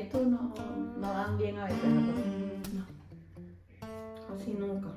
[0.00, 0.54] y tú no,
[0.98, 1.84] no dan bien a veces.
[2.74, 2.86] ¿no?
[4.34, 4.88] Así nunca.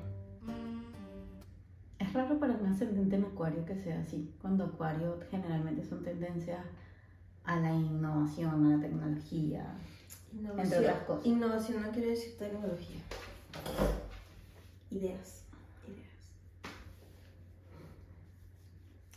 [1.98, 6.64] Es raro para un ascendente en Acuario que sea así, cuando Acuario generalmente son tendencias
[7.44, 9.74] a la innovación, a la tecnología,
[10.32, 10.80] entre Innovación.
[10.80, 11.26] otras cosas.
[11.26, 13.00] Innovación no quiere decir tecnología.
[14.90, 15.44] Ideas.
[15.86, 16.26] Ideas.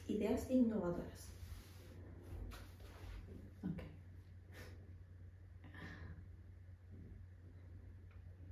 [0.07, 1.29] Ideas innovadoras.
[3.63, 3.81] Ok.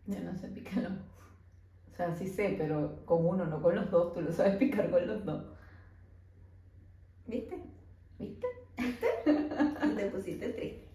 [0.07, 0.89] Yo no sé picarlo.
[1.91, 4.13] O sea, sí sé, pero con uno, no con los dos.
[4.13, 5.43] Tú lo sabes picar con los dos.
[7.25, 7.61] ¿Viste?
[8.17, 8.47] ¿Viste?
[9.25, 10.87] Te pusiste triste.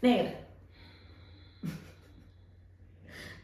[0.00, 0.34] Negra.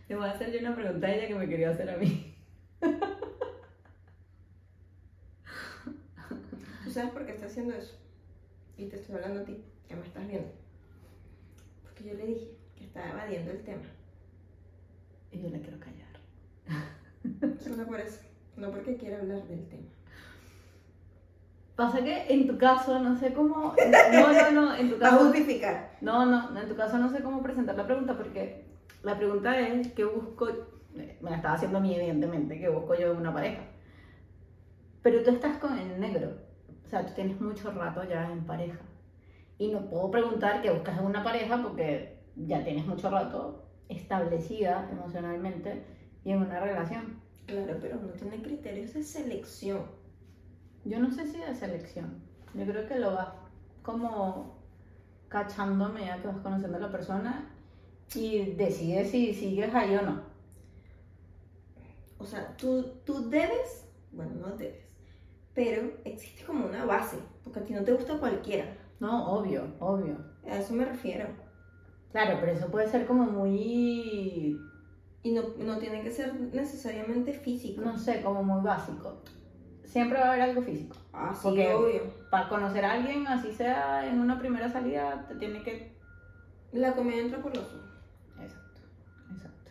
[0.09, 2.35] Le voy a hacer yo una pregunta a ella que me quería hacer a mí.
[6.85, 7.97] ¿Tú sabes por qué está haciendo eso?
[8.77, 10.51] Y te estoy hablando a ti, que me estás viendo.
[11.83, 13.83] Porque yo le dije que estaba evadiendo el tema.
[15.33, 17.59] Y yo le quiero callar.
[17.61, 18.21] Solo por eso.
[18.57, 19.89] No porque quiera hablar del tema.
[21.77, 23.75] Pasa que en tu caso no sé cómo.
[24.13, 24.77] No, no, no.
[24.77, 25.19] En tu caso.
[25.19, 25.97] justificar.
[26.01, 28.67] No, no, en tu caso no sé cómo presentar la pregunta porque
[29.03, 30.49] la pregunta es ¿qué busco?
[30.95, 33.63] Me la estaba haciendo a mí evidentemente, ¿qué busco yo en una pareja?
[35.03, 36.37] Pero tú estás con el negro,
[36.85, 38.81] o sea, tú tienes mucho rato ya en pareja.
[39.57, 44.89] Y no puedo preguntar qué buscas en una pareja porque ya tienes mucho rato establecida
[44.91, 45.85] emocionalmente
[46.25, 47.21] y en una relación.
[47.47, 49.83] Claro, pero no tiene criterios de selección.
[50.85, 52.23] Yo no sé si de selección.
[52.55, 53.29] Yo creo que lo vas
[53.83, 54.59] como
[55.29, 57.51] cachando a medida que vas conociendo a la persona
[58.15, 60.23] y decides si sigues ahí o no.
[62.19, 64.91] O sea, tú, tú debes, bueno, no debes,
[65.55, 68.77] pero existe como una base, porque a ti no te gusta cualquiera.
[68.99, 70.19] No, obvio, obvio.
[70.47, 71.29] A eso me refiero.
[72.13, 74.59] Claro, pero eso puede ser como muy,
[75.23, 77.83] Y no, no tiene que ser necesariamente físico.
[77.83, 79.23] no sé, como muy básico.
[79.85, 80.97] Siempre va a haber algo físico.
[81.13, 82.03] Ah, sí, Porque- obvio.
[82.31, 85.93] Para conocer a alguien, así sea en una primera salida, te tiene que...
[86.73, 87.91] La comida entra por los ojos.
[88.41, 88.81] Exacto,
[89.33, 89.71] exacto.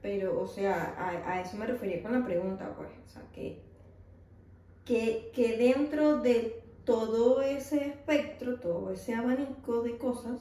[0.00, 2.88] Pero, o sea, a, a eso me refería con la pregunta, pues.
[3.04, 3.60] O sea, que,
[4.84, 10.40] que, que dentro de todo ese espectro, todo ese abanico de cosas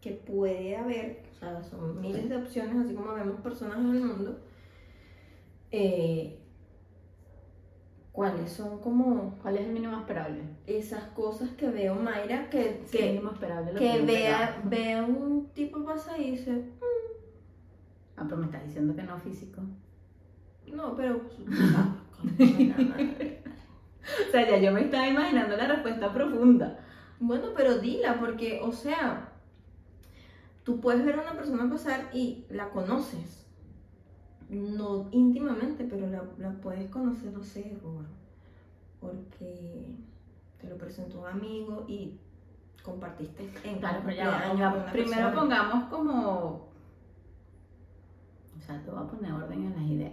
[0.00, 4.00] que puede haber, o sea, son miles de opciones, así como vemos personas en el
[4.04, 4.38] mundo,
[5.70, 6.38] eh,
[8.12, 10.40] ¿cuáles son como ¿Cuál es el mínimo esperable?
[10.66, 13.72] esas cosas que veo Mayra que, Sí, que, mínimo esperable.
[13.72, 16.64] lo que yo vea, vea un tipo pasar y dice,
[18.16, 19.62] Ah, pero me estás diciendo que no físico.
[20.66, 21.20] no, pero...
[21.46, 23.40] Madre.
[24.28, 26.78] O sea, ya yo me estaba imaginando la respuesta profunda.
[27.20, 29.29] Bueno, pero dila, porque, o sea,
[30.70, 33.46] tú puedes ver a una persona pasar y la conoces.
[34.48, 38.04] No íntimamente, pero la, la puedes conocer, no sé, por,
[39.00, 39.86] porque
[40.60, 42.18] te lo presentó un amigo y
[42.84, 45.34] compartiste en Claro, pero ya ya, primero persona.
[45.34, 46.70] pongamos como.
[48.56, 50.12] O sea, te voy a poner orden en las ideas.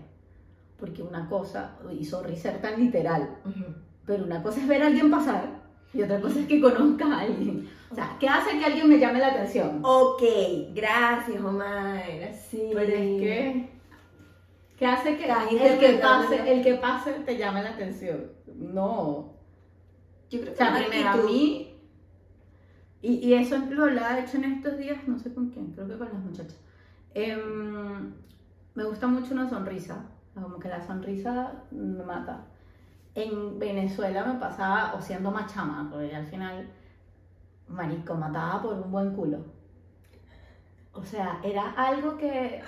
[0.79, 3.65] Porque una cosa, y sorry ser tan literal, Ujú.
[4.05, 5.61] pero una cosa es ver a alguien pasar
[5.93, 7.66] y otra cosa es que conozcas a alguien.
[8.17, 9.79] O sea, ¿qué hace que alguien me llame la atención?
[9.83, 10.21] Ok,
[10.73, 12.33] gracias, Omar.
[12.49, 12.69] Sí.
[12.73, 13.69] Pero es que.
[14.77, 18.31] ¿Qué hace que el que, pase, el que pase te llame la atención?
[18.55, 19.33] No.
[20.29, 21.73] Yo creo O que sea, una primero a mí.
[23.01, 25.87] Y, y eso lo hablaba, de hecho, en estos días, no sé con quién, creo
[25.87, 26.59] que con las muchachas.
[27.13, 28.13] Em,
[28.75, 30.05] me gusta mucho una sonrisa,
[30.35, 32.45] como que la sonrisa me mata.
[33.15, 36.69] En Venezuela me pasaba, o siendo más chama, porque al final,
[37.67, 39.39] marico, mataba por un buen culo.
[40.93, 42.61] O sea, era algo que.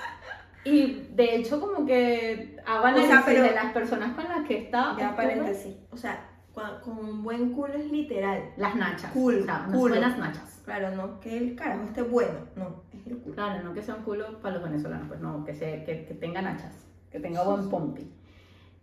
[0.65, 4.47] Y de hecho, como que hago O sea, análisis pero- de las personas con las
[4.47, 4.97] que estaba.
[4.99, 5.75] Ya paréntesis.
[5.91, 8.51] O sea, con un buen culo es literal.
[8.57, 9.11] Las nachas.
[9.13, 9.95] Cool, o sea, culo.
[9.99, 10.61] nachas.
[10.65, 13.33] Claro, no que el carajo esté bueno, no, es el culo.
[13.33, 16.13] Claro, no que sea un culo para los venezolanos, pues no, que, se, que, que
[16.13, 18.11] tenga nachas, que tenga buen pompi.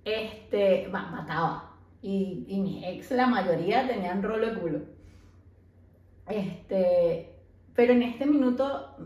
[0.04, 1.74] Este, mataba.
[2.02, 4.78] Y, y mis ex, la mayoría tenían rolo de culo.
[6.28, 7.34] Este,
[7.74, 8.96] pero en este minuto,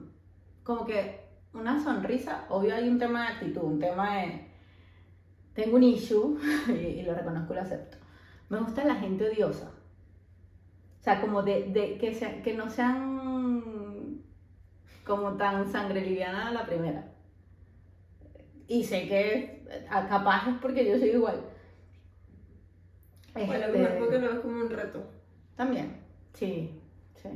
[0.64, 1.20] como que
[1.54, 4.46] una sonrisa, obvio hay un tema de actitud, un tema de.
[5.54, 6.38] Tengo un issue,
[6.68, 7.98] y, y lo reconozco y lo acepto.
[8.48, 9.70] Me gusta la gente odiosa.
[11.00, 14.22] O sea, como de, de que, sea- que no sean
[15.04, 17.02] como tan sangre liviana a la primera.
[18.68, 19.26] Y sé que
[19.68, 21.42] eh, capaz es porque yo soy igual.
[23.44, 25.04] Bueno, a lo Este, mejor porque lo ves como un reto.
[25.56, 26.00] También,
[26.34, 26.79] sí,
[27.22, 27.28] sí.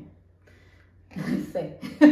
[1.52, 1.78] sé.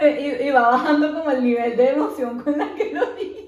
[0.00, 3.40] y, y va bajando como el nivel de emoción con la que lo digo.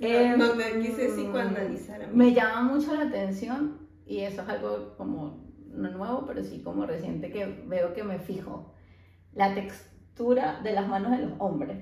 [0.00, 2.16] No, no te Em, quise psicoanalizar a mí.
[2.16, 6.86] Me llama mucho la atención y eso es algo como no nuevo, pero sí como
[6.86, 8.74] reciente que veo que me fijo.
[9.32, 11.78] La textura de las manos de los hombres.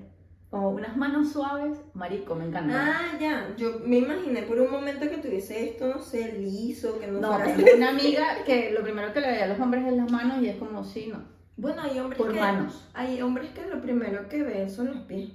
[0.50, 2.72] Como unas manos suaves, marico, me encanta.
[2.74, 3.54] Ah, ya.
[3.58, 7.34] Yo me imaginé por un momento que tuviese esto, no sé, liso, que no, no,
[7.34, 10.10] fuera tengo una amiga que lo primero que le veía a los hombres es las
[10.10, 11.22] manos y es como, sí, no,
[11.58, 12.88] Bueno, hay hombres por que manos.
[12.94, 15.30] hay hombres que lo primero que ven son los pies.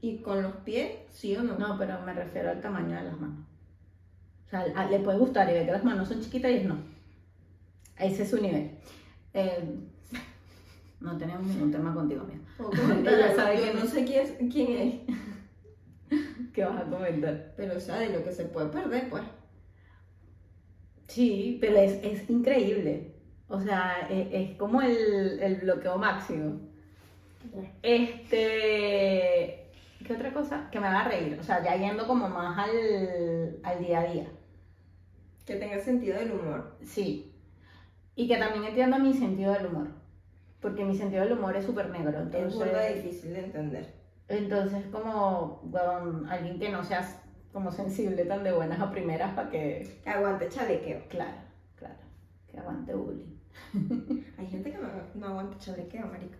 [0.00, 1.56] Y con los pies, sí o no.
[1.56, 3.44] No, pero me refiero al tamaño de las manos.
[4.46, 6.64] O sea, a- le puede gustar y ve que las manos son chiquitas y es
[6.64, 6.78] no.
[7.98, 8.72] Ese es su nivel.
[9.34, 9.64] Eh,
[11.00, 12.40] no tenemos ningún tema contigo, mía.
[12.58, 15.16] O comentar Ella sabe quién no sé quién es, quién es,
[16.54, 17.54] ¿Qué vas a comentar?
[17.56, 19.22] pero de lo que se puede perder, pues.
[21.06, 23.14] Sí, pero es, es increíble.
[23.48, 26.60] O sea, es, es como el, el bloqueo máximo.
[27.82, 29.70] Este.
[30.06, 30.68] ¿Qué otra cosa?
[30.70, 31.38] Que me haga reír.
[31.40, 34.26] O sea, ya yendo como más al, al día a día.
[35.46, 36.76] Que tenga sentido del humor.
[36.82, 37.32] Sí.
[38.14, 39.97] Y que también entienda mi sentido del humor.
[40.60, 42.10] Porque mi sentido del humor es súper negro.
[42.18, 43.94] Es Entonces, burda difícil de entender.
[44.28, 47.16] entonces como bueno, alguien que no seas
[47.52, 50.00] como sensible tan de buenas a primeras para que.
[50.02, 51.02] Que aguante chalequeo.
[51.08, 51.38] Claro,
[51.76, 51.94] claro.
[52.46, 53.38] Que aguante bullying.
[54.38, 56.36] Hay gente que no, no aguanta chalequeo, marica.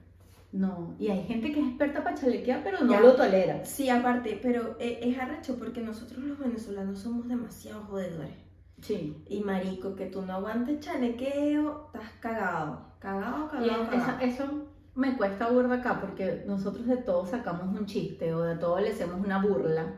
[0.51, 3.01] No, y hay gente que es experta para chalequear, pero no Ya.
[3.01, 3.63] lo tolera.
[3.67, 8.33] Sí, aparte, pero e- es arrecho porque nosotros los venezolanos somos demasiado jodedores.
[8.81, 9.23] Sí.
[9.29, 12.87] Y marico, que tú no aguantes chalequeo, estás cagado.
[13.01, 14.21] Cagado, cagado, es- cagado.
[14.21, 14.65] eso, eso
[14.95, 18.91] me cuesta burda acá porque nosotros de todo sacamos un chiste o de todo le
[18.91, 19.95] hacemos una burla.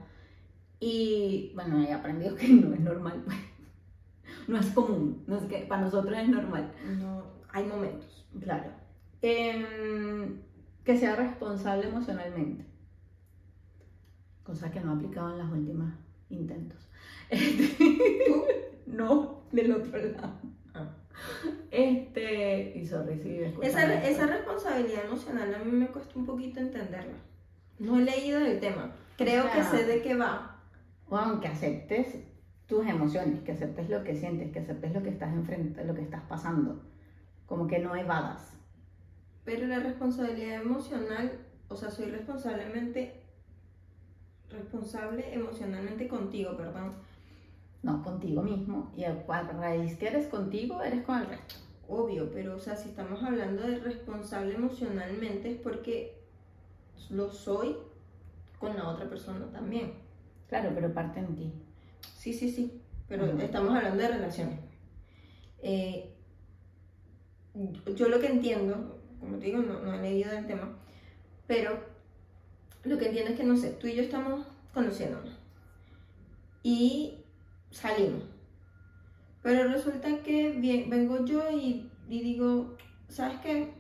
[0.79, 3.23] Y bueno, he aprendido que no es normal.
[3.27, 3.39] pues.
[4.49, 5.23] No es común.
[5.27, 6.73] No es que para nosotros es normal.
[6.99, 7.23] No,
[7.53, 8.27] hay momentos.
[8.41, 8.71] Claro.
[9.23, 10.41] Em,
[10.85, 12.65] que sea responsable emocionalmente.
[14.43, 15.93] Cosa que no he aplicado en los últimos
[16.31, 16.89] intentos.
[17.31, 18.45] ¿Tú?
[18.87, 20.33] No, del otro lado.
[20.75, 20.89] Ah.
[21.71, 27.19] Este, y sorry escuchan Esa, responsabilidad emocional a mí me cuesta un poquito entenderla.
[27.79, 28.93] No he leído del tema.
[29.17, 30.63] Creo O que sé de qué va.
[31.09, 32.17] O aunque aceptes
[32.67, 36.03] tus emociones, que aceptes lo que sientes, que aceptes lo que estás enfrente, lo que
[36.03, 36.83] estás pasando.
[37.47, 38.57] Como que no evadas.
[39.45, 41.33] Pero la responsabilidad emocional,
[41.69, 43.21] o sea, soy responsablemente
[44.51, 46.95] responsable emocionalmente contigo, perdón.
[47.83, 48.93] No, contigo mismo.
[48.97, 51.57] Y a a raíz que eres contigo, eres con el resto.
[51.89, 56.21] Obvio, pero o sea, si estamos hablando de responsable emocionalmente es porque
[57.09, 57.77] lo soy
[58.59, 59.95] con la otra persona también.
[60.49, 61.53] Claro, pero parte en ti.
[62.15, 64.61] Sí, sí, sí, pero estamos hablando de relaciones.
[65.63, 66.15] Eh,
[67.97, 70.77] yo lo que entiendo, como te digo, no, no he leído del tema,
[71.47, 71.81] pero
[72.85, 75.41] lo que entiendo es que, no sé, tú y yo estamos conociéndonos
[76.63, 77.20] y
[77.71, 78.23] salimos.
[79.43, 82.77] Pero resulta que bien, vengo yo y, y digo,
[83.09, 83.73] ¿sabes qué?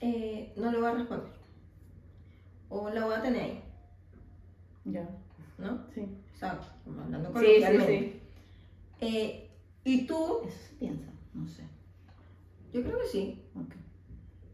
[0.00, 1.28] Eh, no le voy a responder.
[2.68, 3.62] O la voy a tener ahí,
[4.84, 5.08] Ya.
[5.58, 5.84] ¿no?
[5.94, 6.00] Sí.
[6.34, 8.20] O sea, hablando Sí, sí, sí.
[9.00, 9.50] Eh,
[9.84, 11.06] y tú, Eso se piensa.
[11.34, 11.62] No sé.
[12.72, 13.74] yo creo que sí, Ok.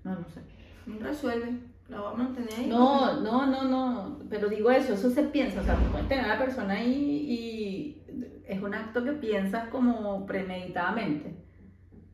[0.04, 0.40] No, no sé.
[0.98, 1.58] resuelve,
[1.90, 2.66] la va a mantener ahí.
[2.68, 4.18] No, no, no, no.
[4.30, 5.60] Pero digo eso, eso se piensa.
[5.60, 8.02] O sea, tú puedes tener a la persona ahí y
[8.46, 11.44] es un acto que piensas como premeditadamente.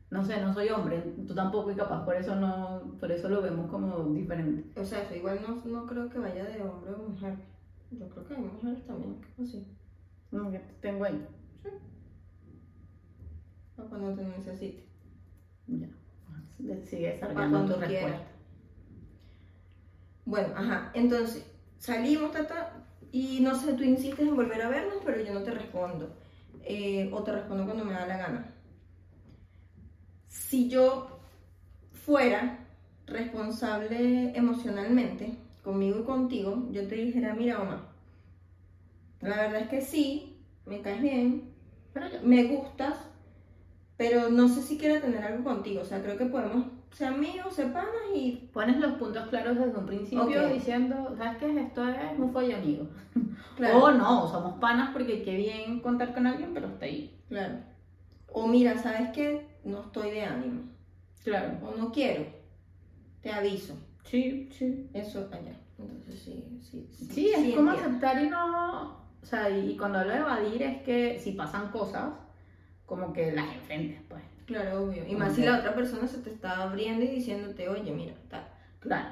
[0.09, 3.41] No sé, no soy hombre, tú tampoco y capaz por eso no, por eso lo
[3.41, 4.79] vemos como diferente.
[4.79, 7.37] O sea, eso igual no, no creo que vaya de hombre o mujer.
[7.91, 9.67] Yo creo que hay mujeres también, así.
[10.31, 11.27] No, que tengo ahí.
[13.77, 14.87] O cuando te necesite.
[15.67, 15.89] Ya.
[16.83, 18.36] Sigue desarrollando tu quiera.
[20.27, 21.45] Bueno, ajá, entonces,
[21.77, 25.51] salimos, tata, y no sé, tú insistes en volver a vernos, pero yo no te
[25.51, 26.13] respondo.
[26.65, 28.53] Eh, o te respondo cuando me da la gana.
[30.27, 31.19] Si yo
[31.91, 32.59] fuera
[33.05, 37.87] responsable emocionalmente, conmigo y contigo, yo te dijera, mira, Omar,
[39.21, 41.53] la verdad es que sí, me caes bien,
[42.23, 42.97] me gustas,
[43.97, 45.81] pero no sé si quiero tener algo contigo.
[45.81, 49.77] O sea, creo que podemos ser amigos, ser panas y pones los puntos claros desde
[49.77, 50.53] un principio Ok.
[50.53, 51.59] diciendo, ¿sabes qué?
[51.61, 52.87] Esto es un folle amigo.
[53.55, 53.79] Claro.
[53.85, 57.19] O no, somos panas porque qué bien contar con alguien, pero está ahí.
[57.27, 57.55] Claro.
[58.31, 59.47] O mira, ¿sabes qué?
[59.63, 60.61] No estoy de ánimo.
[61.23, 61.57] Claro.
[61.65, 62.23] O no quiero.
[63.21, 63.73] Te aviso.
[64.03, 64.87] Sí, sí.
[64.93, 65.55] Eso allá.
[65.79, 66.87] Entonces sí, sí.
[66.91, 67.71] Sí, Sí, es como entiendo.
[67.89, 68.91] aceptar y no.
[69.23, 72.13] O sea, y cuando hablo de evadir es que si pasan cosas,
[72.85, 74.21] como que las enfrentes, pues.
[74.47, 75.05] Claro, obvio.
[75.07, 78.47] Y más si la otra persona se te está abriendo y diciéndote, oye, mira, tal.
[78.79, 79.09] Claro.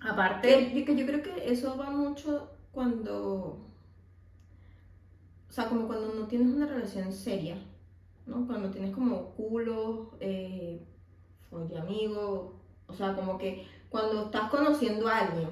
[0.00, 3.68] Aparte, Que, que yo creo que eso va mucho cuando.
[5.48, 7.56] O sea, como cuando no tienes una relación seria,
[8.26, 8.46] ¿no?
[8.46, 10.86] Cuando tienes como culos, eh,
[11.50, 15.50] folle amigo, o sea, como que cuando estás conociendo a alguien.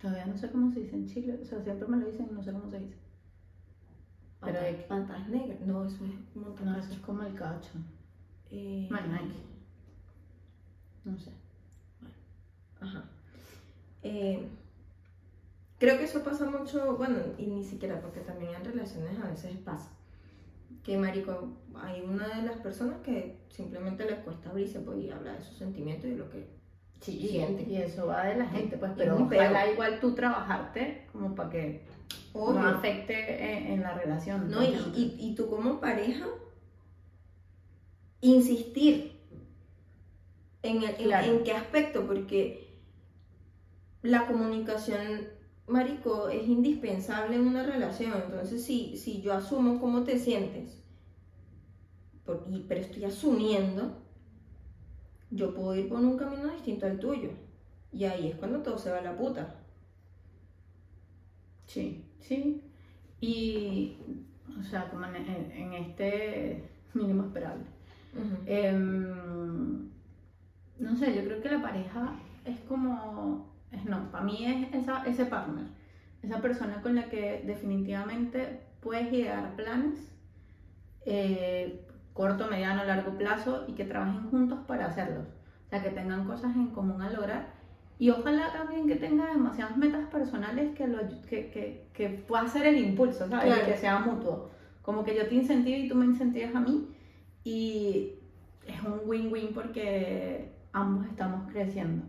[0.00, 2.34] todavía no sé cómo se dice en Chile, o sea, siempre me lo dicen y
[2.34, 2.96] no sé cómo se dice.
[4.42, 5.60] Pero patas negras.
[5.60, 7.72] No, eso es No, eso es como el cacho.
[8.50, 9.32] Eh, Bueno, hay
[11.04, 11.30] No sé.
[12.80, 13.04] Ajá.
[14.02, 14.48] Eh,
[15.78, 19.56] creo que eso pasa mucho, bueno, y ni siquiera, porque también en relaciones a veces
[19.58, 19.90] pasa.
[20.82, 25.34] Que, marico, hay una de las personas que simplemente les cuesta abrirse pues, y habla
[25.34, 26.48] de sus sentimientos y lo que...
[27.00, 27.62] Sí, Siente.
[27.62, 31.48] y eso va de la gente, pues, Es pero ojalá igual tú trabajarte como para
[31.48, 31.82] que
[32.34, 34.50] no afecte en, en la relación.
[34.50, 34.62] ¿no?
[34.62, 36.26] Y, y, y tú como pareja,
[38.20, 39.18] insistir
[40.62, 42.78] en, el- en- qué aspecto, porque
[44.02, 45.28] la comunicación,
[45.66, 48.12] marico, es indispensable en una relación.
[48.26, 50.82] Entonces, si, si yo asumo cómo te sientes,
[52.24, 53.96] por- y- pero estoy asumiendo,
[55.30, 57.30] yo puedo ir por un camino distinto al tuyo.
[57.92, 59.56] Y ahí es cuando todo se va a la puta.
[61.66, 62.62] Sí, sí.
[63.20, 63.96] Y,
[64.58, 67.64] o sea, como en, este mínimo esperable.
[68.46, 69.90] Em,
[70.78, 75.04] no sé, yo creo que la pareja es como, es no, para mí es esa,
[75.04, 75.66] ese partner,
[76.22, 80.10] esa persona con la que definitivamente puedes idear planes,
[81.06, 85.26] eh, corto, mediano, largo plazo y que trabajen juntos para hacerlos.
[85.66, 87.59] O sea, que tengan cosas en común a lograr
[88.00, 92.66] y ojalá también que tenga demasiadas metas personales que, lo, que, que, que pueda ser
[92.66, 93.44] el impulso, ¿sabes?
[93.44, 93.66] Y Claro.
[93.66, 94.50] que sea mutuo.
[94.80, 96.88] Como que yo te incentivo y tú me incentivas a mí
[97.44, 98.12] y
[98.66, 102.06] es un win-win porque ambos estamos creciendo.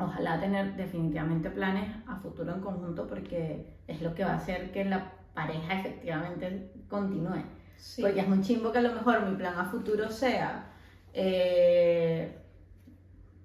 [0.00, 4.72] Ojalá tener definitivamente planes a futuro en conjunto porque es lo que va a hacer
[4.72, 7.44] que la pareja efectivamente continúe.
[7.76, 8.02] Sí.
[8.02, 10.72] Porque es muy chimbo que a lo mejor mi plan a futuro sea,
[11.14, 12.34] eh,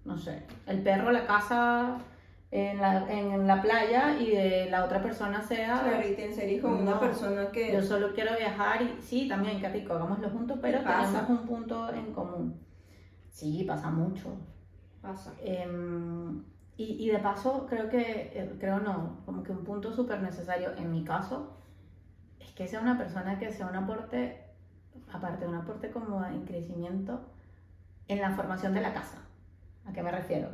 [0.05, 1.97] no sé, el perro, la casa
[2.51, 6.75] en la, en la playa y de la otra persona sea, Claro, y te con
[6.75, 7.74] una persona que...
[7.74, 11.25] yo solo quiero viajar y sí, también, qué rico, hagámoslo juntos, pero Pasa.
[11.25, 12.62] tenemos un punto en común.
[13.29, 14.38] Sí, pasa mucho.
[15.01, 15.33] Pasa.
[15.43, 16.43] Em,
[16.77, 20.69] y, y de paso, creo que, eh, creo no, como que un punto súper necesario
[20.77, 21.57] en mi caso
[22.39, 24.45] es que sea una persona que sea un aporte,
[25.12, 27.19] aparte de un aporte como en crecimiento,
[28.07, 29.25] en la formación de la casa.
[29.86, 30.50] ¿A qué me refiero?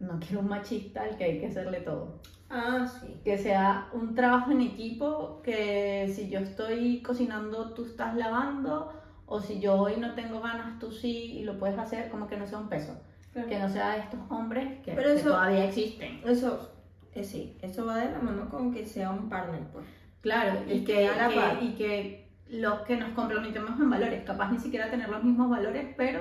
[0.00, 2.20] No quiero un machista al que hay que hacerle todo.
[2.50, 3.16] Ah, sí.
[3.24, 8.92] Que sea un trabajo en equipo, que si yo estoy cocinando, tú estás lavando,
[9.26, 12.36] o si yo hoy no tengo ganas, tú sí, y lo puedes hacer, como que
[12.36, 13.00] no sea un peso
[13.32, 13.48] Claro.
[13.48, 16.20] que no sea estos hombres que, Pero que eso- todavía existen.
[16.26, 16.70] Eso,
[17.14, 19.86] eh, sí, eso va de la mano con que sea un partner, pues.
[20.20, 21.62] Claro, y Y que, que a la que- par.
[21.62, 25.94] y que los que nos comprometemos en valores, capaz ni siquiera tener los mismos valores,
[25.96, 26.20] pero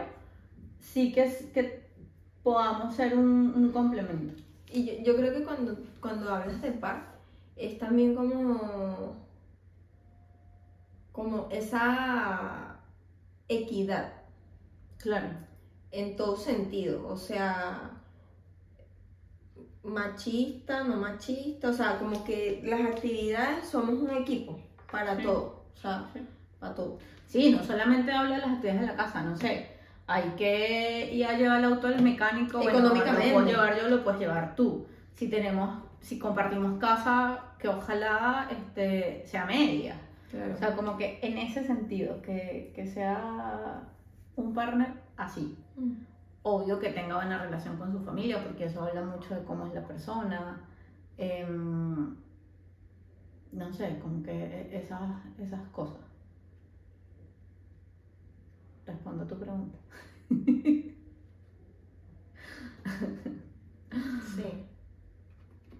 [0.79, 1.80] sí que, que
[2.43, 4.41] podamos ser un, un complemento.
[4.71, 7.11] Y yo, yo creo que cuando, cuando hablas de par,
[7.55, 9.15] es también como,
[11.11, 12.79] como esa
[13.47, 14.13] equidad
[14.97, 15.29] Claro,
[15.91, 17.07] en todo sentido.
[17.07, 17.97] O sea,
[19.83, 21.69] machista, no machista.
[21.69, 24.59] O sea, como que las actividades somos un equipo
[24.91, 25.23] para Sí.
[25.23, 25.63] todo.
[25.73, 26.19] O sea, Sí.
[26.59, 26.99] para todo.
[27.25, 29.70] sí, no solamente hablo de las actividades de la casa, no sé.
[30.11, 33.27] Hay que ir a llevar el auto al mecánico, bueno, Económicamente.
[33.27, 34.85] lo puedo llevar yo, lo puedes llevar tú.
[35.13, 39.95] Si tenemos, si compartimos casa, que ojalá este, sea media.
[40.29, 40.53] Claro.
[40.53, 43.83] O sea, como que en ese sentido, que, que sea
[44.35, 45.57] un partner así.
[45.77, 45.91] Mm.
[46.43, 49.73] Obvio que tenga buena relación con su familia, porque eso habla mucho de cómo es
[49.73, 50.61] la persona.
[51.17, 52.15] Em,
[53.51, 55.01] no sé, como que e- esas,
[55.37, 56.10] esas cosas.
[58.91, 59.77] Respondo a tu pregunta.
[64.35, 64.43] Sí.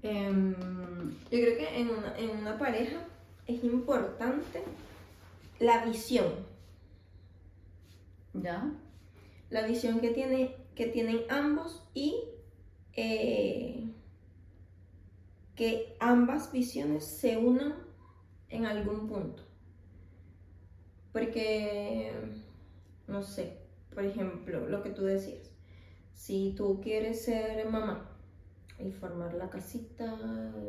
[0.04, 2.98] Em, Yo creo que en una, en una pareja
[3.48, 4.64] es importante
[5.60, 6.34] la visión.
[8.34, 8.74] ¿Ya?
[9.50, 12.16] La visión que, tiene, que tienen ambos y
[12.94, 13.90] eh,
[15.56, 17.76] que ambas visiones se unan
[18.50, 19.44] en algún punto.
[21.12, 22.14] Porque,
[23.12, 23.58] no sé,
[23.94, 25.52] por ejemplo, lo que tú decías.
[26.14, 28.10] Si tú quieres ser mamá
[28.80, 30.06] y formar la casita,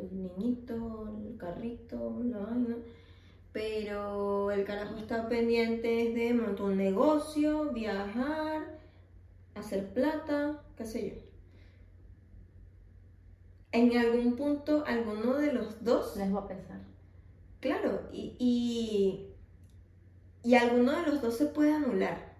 [0.01, 2.77] el niñito, el carrito, la vaina,
[3.51, 8.79] pero el carajo está pendiente de montar un negocio, viajar,
[9.55, 11.15] hacer plata, qué sé yo.
[13.71, 16.79] En algún punto, alguno de los dos Les voy a pensar.
[17.59, 19.33] Claro, y, y,
[20.43, 22.32] y alguno de los dos se puede anular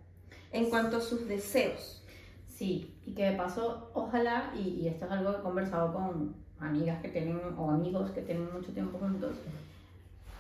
[0.54, 2.02] en cuanto a sus deseos.
[2.48, 6.36] Sí, y que de paso, ojalá, y, y esto es algo que he conversado con
[6.60, 9.32] amigas que tienen, o amigos que tienen mucho tiempo juntos,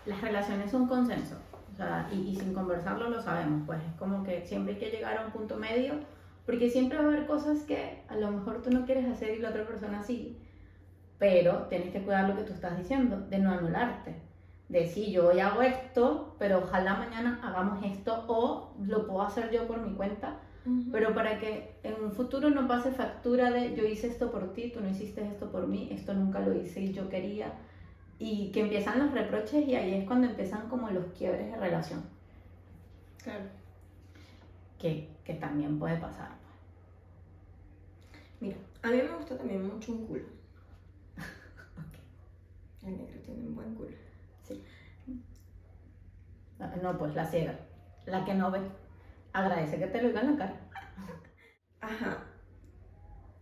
[0.06, 1.36] las relaciones son consenso.
[1.74, 4.92] O sea, y, y sin conversarlo lo sabemos, pues es como que siempre hay que
[4.92, 5.96] llegar a un punto medio,
[6.46, 9.42] porque siempre va a haber cosas que a lo mejor tú no quieres hacer y
[9.42, 10.38] la otra persona sí,
[11.18, 14.16] pero tienes que cuidar lo que tú estás diciendo, de no anularte.
[14.74, 19.52] De sí, yo hoy hago esto, pero ojalá mañana hagamos esto o lo puedo hacer
[19.52, 20.40] yo por mi cuenta,
[20.92, 24.72] pero para que en un futuro no pase factura de yo hice esto por ti,
[24.74, 27.54] tú no hiciste esto por mí, esto nunca lo hice y yo quería.
[28.18, 32.02] Y que empiezan los reproches y ahí es cuando empiezan como los quiebres de relación,
[33.24, 33.46] Claro.
[34.80, 36.30] que, que también puede pasar.
[38.40, 40.24] Mira, a mí me gusta también mucho un culo.
[42.84, 43.90] El negro tiene un buen culo.
[46.82, 47.60] No, pues la ciega,
[48.06, 48.60] la que no ve.
[49.34, 50.70] Agradece que te lo diga la cara.
[51.82, 52.24] Ajá.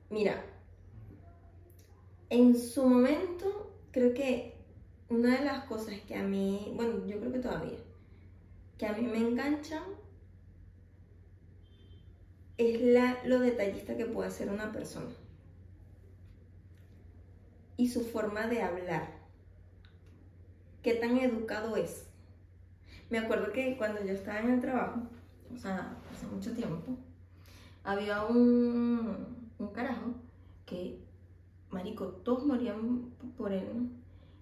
[0.09, 0.43] Mira,
[2.29, 4.55] en su momento creo que
[5.09, 7.77] una de las cosas que a mí, bueno, yo creo que todavía,
[8.77, 9.83] que a mí me enganchan
[12.57, 15.11] es la, lo detallista que puede ser una persona
[17.77, 19.09] y su forma de hablar.
[20.83, 22.10] ¿Qué tan educado es?
[23.11, 25.01] Me acuerdo que cuando yo estaba en el trabajo,
[25.53, 26.97] o sea, hace mucho tiempo,
[27.83, 30.13] había un, un carajo
[30.65, 30.97] que,
[31.69, 33.89] marico, todos morían por él, ¿no?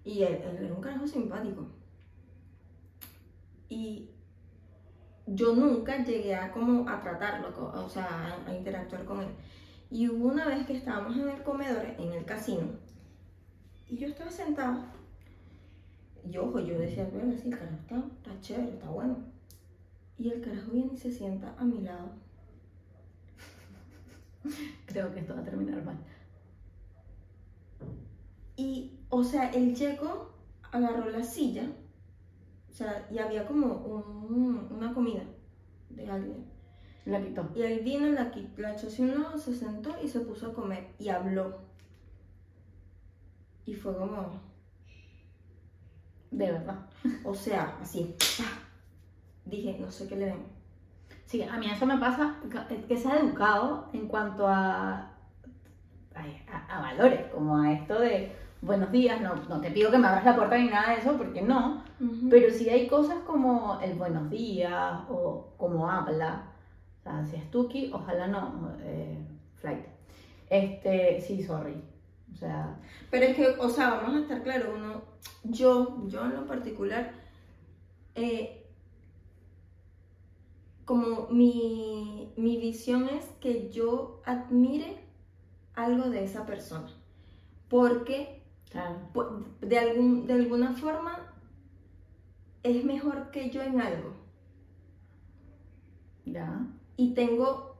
[0.04, 1.66] Y él, era un carajo simpático.
[3.68, 4.08] Y
[5.26, 9.30] yo nunca llegué a como a tratarlo, o sea, a, a interactuar con él.
[9.90, 12.68] Y hubo una vez que estábamos en el comedor, en el casino,
[13.88, 14.92] y yo estaba sentada.
[16.24, 19.16] Y ojo, yo decía, bueno, sí, el carajo está, está chévere, está bueno.
[20.18, 22.10] Y el carajo viene y se sienta a mi lado.
[24.86, 25.96] Creo que esto va a terminar mal.
[28.56, 30.30] Y, o sea, el checo
[30.70, 31.64] agarró la silla,
[32.70, 35.22] o sea, y había como un- una comida
[35.90, 36.44] de alguien.
[37.06, 37.50] La quitó.
[37.54, 40.54] Y él vino, la, la echó hacia un lado, se sentó y se puso a
[40.54, 41.58] comer y habló.
[43.64, 44.40] Y fue como,
[46.30, 46.86] De verdad.
[47.24, 48.14] o sea, así.
[49.44, 50.42] Dije, no sé qué le ven.
[51.26, 52.36] Sí, a mí eso me pasa,
[52.68, 55.10] que- que sea educado en cuanto a,
[56.14, 60.08] a, a valores, como a esto de buenos días, no, no te pido que me
[60.08, 61.84] abras la puerta ni nada de eso, porque no,
[62.30, 66.42] pero sí hay cosas como el buenos días o como habla,
[67.00, 69.16] o sea, si es Tuki, ojalá no, eh,
[69.56, 69.86] flight.
[70.50, 71.80] Este, sí, sorry,
[72.32, 72.78] o sea,
[73.10, 75.02] Pero es que, o sea, vamos a estar claros, uno,
[75.44, 77.12] yo, yo en lo particular,
[78.14, 78.66] eh,
[80.84, 84.98] como mi, mi visión es que yo admire
[85.74, 86.90] algo de esa persona.
[87.68, 88.42] Porque
[89.60, 91.32] de, algún, de alguna forma
[92.62, 94.14] es mejor que yo en algo.
[96.24, 96.66] ya,
[96.96, 97.76] Y tengo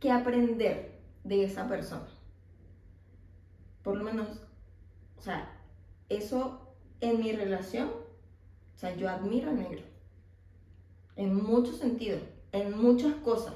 [0.00, 2.06] que aprender de esa persona.
[3.84, 4.26] Por lo menos,
[5.16, 5.48] o sea,
[6.08, 9.82] eso en mi relación, o sea, yo admiro al negro.
[11.14, 13.54] En muchos sentidos, en muchas cosas.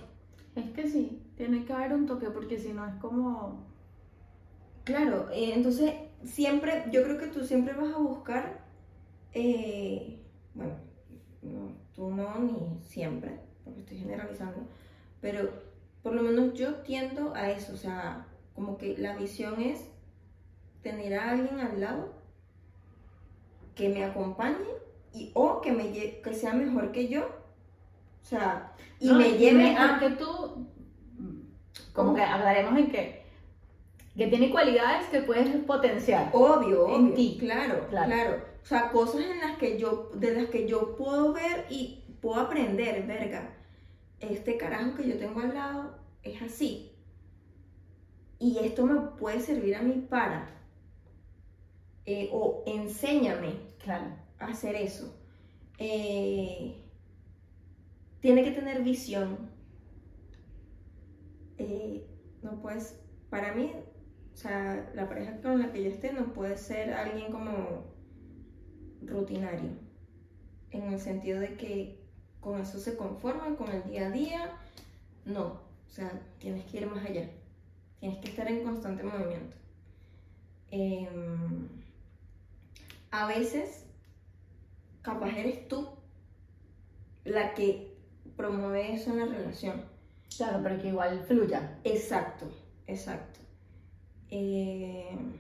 [0.54, 3.68] es que sí, tiene que haber un toque, porque si no es como,
[4.88, 5.92] Claro, eh, entonces
[6.24, 8.64] siempre, yo creo que tú siempre vas a buscar,
[9.34, 10.18] eh,
[10.54, 10.76] bueno,
[11.42, 14.60] no, tú no ni siempre, porque estoy generalizando,
[15.20, 15.50] pero
[16.02, 19.90] por lo menos yo tiendo a eso, o sea, como que la visión es
[20.82, 22.14] tener a alguien al lado
[23.74, 24.66] que me acompañe
[25.12, 27.22] y o que, me, que sea mejor que yo,
[28.22, 29.90] o sea, y No, me lleve a...
[29.90, 30.66] aunque tú,
[31.92, 33.22] como que hablaremos en que,
[34.16, 36.30] que tiene cualidades que puedes potenciar.
[36.32, 37.36] Obvio, En obvio, ti.
[37.40, 38.06] claro, Claro.
[38.06, 42.04] claro, O sea, cosas en las que yo, de las que yo puedo ver y
[42.20, 43.54] puedo aprender, verga.
[44.20, 46.92] Este carajo que yo tengo al lado es así.
[48.40, 50.48] Y esto me puede servir a mí para.
[52.10, 53.52] Eh, o enséñame
[53.84, 54.06] Claro.
[54.38, 55.14] a hacer eso.
[55.78, 56.76] Eh,
[58.20, 59.50] tiene que tener visión.
[61.58, 62.06] Eh,
[62.42, 62.98] no puedes,
[63.30, 63.72] para mí,
[64.32, 67.84] o sea, la pareja con la que yo esté no puede ser alguien como
[69.02, 69.70] rutinario.
[70.70, 71.98] en el sentido de que
[72.40, 74.50] con eso se conforman, con el día a día.
[75.24, 77.30] No, o sea, tienes que ir más allá.
[78.00, 79.56] Tienes que estar en constante movimiento.
[80.70, 81.68] Em,
[83.10, 83.84] a veces,
[85.02, 85.88] capaz eres tú
[87.24, 87.96] la que
[88.36, 89.84] promueve eso en la relación.
[90.36, 91.78] Claro, pero que igual fluya.
[91.84, 92.46] Exacto,
[92.86, 93.40] exacto.
[94.30, 95.32] Em,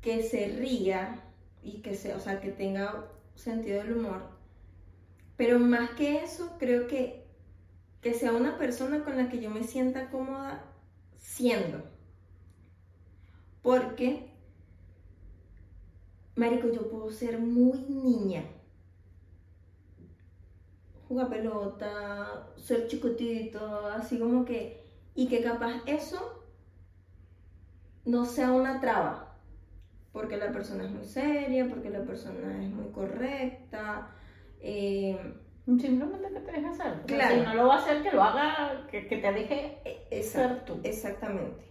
[0.00, 1.22] que se ría
[1.62, 4.22] y que se, o sea, que tenga sentido del humor.
[5.36, 7.26] Pero más que eso, creo que
[8.06, 10.62] que sea una persona con la que yo me sienta cómoda
[11.26, 11.82] siendo.
[13.62, 14.30] Porque,
[16.36, 18.44] Marico, yo puedo ser muy niña.
[21.08, 24.84] Jugar pelota, ser chiquitito, así como que.
[25.14, 26.44] Y que capaz eso
[28.04, 29.26] no sea una traba
[30.12, 34.08] porque la persona es muy seria, porque la persona es muy correcta.
[34.60, 35.18] Eh,
[35.66, 37.02] Simplemente que te deje hacer.
[37.06, 37.34] Claro.
[37.34, 39.78] Si no lo va a hacer, que lo haga, que, te deje
[40.10, 40.78] e, ser tú.
[40.84, 41.64] Exactamente.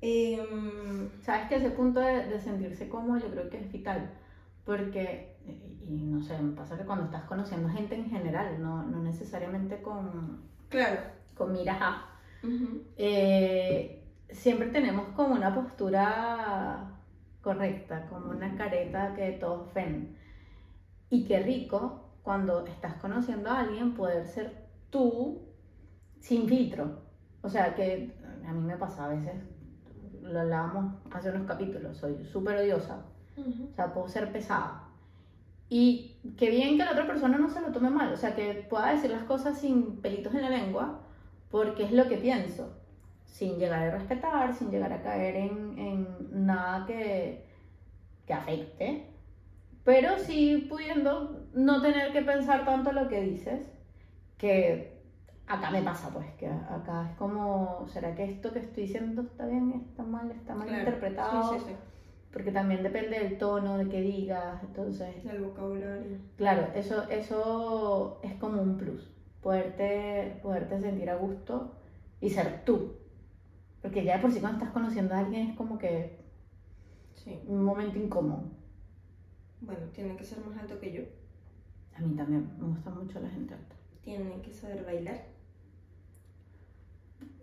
[0.00, 4.10] Em, Sabes que ese punto de, sentirse cómodo yo creo que es vital.
[4.64, 5.36] Porque,
[5.86, 9.82] y no sé, me pasa que cuando estás conociendo gente en general, no, no necesariamente
[9.82, 10.40] con.
[10.70, 11.00] Claro.
[11.34, 12.06] Con miras a.
[12.96, 16.92] Eh, siempre tenemos como una postura
[17.42, 20.16] correcta, como una careta que todos ven.
[21.10, 24.54] Y qué rico cuando estás conociendo a alguien poder ser
[24.90, 25.48] tú
[26.20, 27.00] sin filtro.
[27.40, 28.14] O sea que
[28.46, 29.32] a mí me pasa a veces,
[30.20, 33.02] lo hablábamos hace unos capítulos, soy súper odiosa.
[33.38, 34.90] O sea, puedo ser pesada.
[35.70, 38.66] Y qué bien que la otra persona no se lo tome mal, o sea, que
[38.68, 41.00] pueda decir las cosas sin pelitos en la lengua,
[41.50, 42.74] porque es lo que pienso
[43.24, 47.46] sin llegar a respetar, sin llegar a caer en, en nada que,
[48.26, 49.06] que, afecte,
[49.82, 53.70] pero sí pudiendo no tener que pensar tanto lo que dices,
[54.36, 54.98] que
[55.46, 59.46] acá me pasa pues, que acá es como, ¿será que esto que estoy diciendo está
[59.46, 61.52] bien, está mal, está mal interpretado?
[61.52, 61.76] Sí, sí, sí.
[62.32, 65.24] Porque también depende del tono, de qué digas, entonces...
[65.24, 66.18] El vocabulario.
[66.36, 69.10] Claro, eso, eso es como un plus,
[69.42, 71.72] poderte, poderte sentir a gusto
[72.20, 72.96] y ser tú,
[73.80, 76.18] porque ya de por sí cuando estás conociendo a alguien es como que
[77.14, 77.40] sí.
[77.46, 78.42] un momento incómodo.
[79.60, 81.02] Bueno, tiene que ser más alto que yo.
[81.98, 83.74] A mí también, me gusta mucho la gente alta.
[84.02, 85.24] Tienen que saber bailar.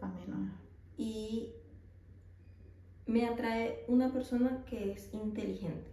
[0.02, 0.50] A mí no.
[0.98, 1.54] Y
[3.06, 5.91] me atrae una persona que es inteligente.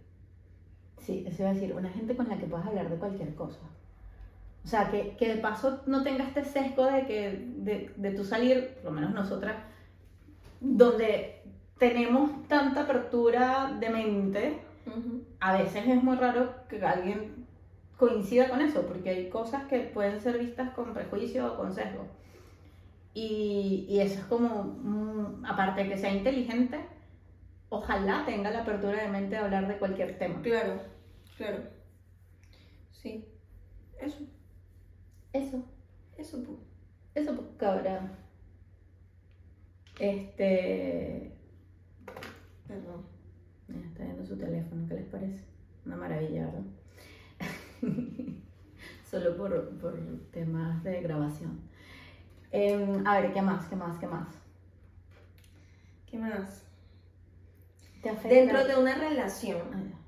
[0.99, 3.59] Sí, eso iba a decir, una gente con la que puedas hablar de cualquier cosa.
[4.63, 8.23] O sea, que, que de paso no tenga este sesgo de que de, de tu
[8.23, 9.57] salir, por lo menos nosotras,
[10.61, 11.41] donde
[11.77, 14.59] tenemos tanta apertura de mente,
[15.41, 17.42] a veces es muy raro que alguien
[17.97, 22.07] coincida con eso, porque hay cosas que pueden ser vistas con prejuicio o con sesgo.
[23.13, 26.79] Y, y eso es como, mm, aparte de que sea inteligente,
[27.69, 30.41] ojalá tenga la apertura de mente de hablar de cualquier tema.
[30.41, 30.81] Claro,
[31.37, 31.63] claro.
[32.91, 33.25] Sí,
[33.99, 34.23] eso.
[35.33, 35.63] Eso.
[36.17, 36.59] Eso, pues.
[37.15, 38.17] Eso, pues, cabra.
[39.99, 41.31] Este.
[42.67, 43.05] Perdón.
[43.69, 45.43] Está viendo su teléfono, ¿qué les parece?
[45.85, 46.63] Una maravilla, ¿verdad?
[49.09, 49.93] Solo por, por,
[50.31, 51.59] temas de grabación.
[52.51, 53.65] Em, a ver, ¿qué más?
[53.67, 53.97] ¿Qué más?
[53.97, 54.27] ¿Qué más?
[56.07, 56.63] ¿Qué más?
[58.23, 59.61] Dentro de una relación.
[59.73, 60.03] Ah,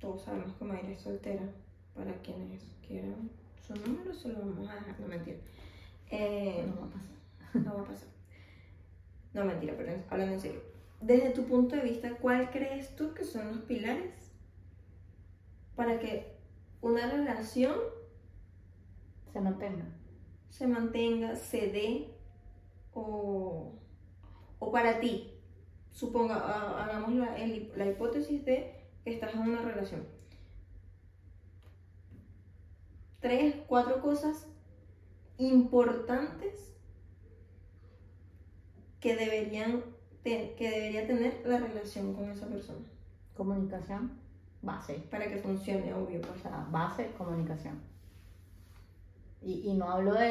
[0.00, 1.42] todos sabemos que Mayra es soltera.
[1.94, 3.30] Para quienes quieran
[3.66, 5.00] su número, se lo vamos a dejar.
[5.00, 5.38] No mentira.
[6.10, 7.64] Eh, no va a pasar.
[7.64, 8.08] No va a pasar.
[9.34, 10.62] No, mentira, pero hablando en serio.
[11.00, 14.27] Desde tu punto de vista, ¿cuál crees tú que son los pilares
[15.78, 16.34] para que
[16.80, 17.76] una relación
[19.32, 19.84] se mantenga?
[20.50, 22.16] Se mantenga, se dé
[22.92, 23.78] o,
[24.58, 25.30] o para ti.
[25.92, 26.34] Suponga,
[26.82, 27.38] hagamos la,
[27.76, 30.04] la hipótesis de que estás en una relación.
[33.20, 34.48] Tres, cuatro cosas
[35.36, 36.74] importantes
[38.98, 39.84] que deberían
[40.24, 42.84] que debería tener la relación con esa persona.
[43.36, 44.18] Comunicación,
[44.62, 44.94] base.
[45.10, 46.20] Para que funcione, obvio.
[46.20, 46.36] Pues.
[46.36, 47.80] O sea, base, comunicación.
[49.40, 50.26] Y, y no hablo de,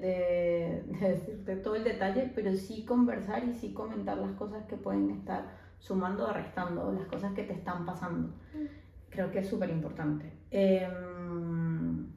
[0.00, 4.76] de, de, decirte todo el detalle, pero sí conversar y sí comentar las cosas que
[4.76, 8.28] pueden estar sumando o restando, las cosas que te están pasando.
[8.28, 8.66] Mm.
[9.10, 10.32] Creo que es súper importante.
[10.50, 12.12] Em,